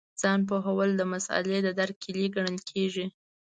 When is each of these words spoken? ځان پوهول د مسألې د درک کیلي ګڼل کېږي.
ځان 0.21 0.39
پوهول 0.49 0.89
د 0.95 1.01
مسألې 1.13 1.59
د 1.63 1.67
درک 1.79 1.95
کیلي 2.03 2.25
ګڼل 2.35 2.57
کېږي. 2.69 3.05